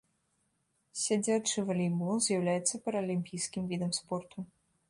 Сядзячы 1.01 1.57
валейбол 1.69 2.15
з'яўляецца 2.29 2.83
паралімпійскім 2.89 3.63
відам 3.75 3.91
спорту. 4.03 4.37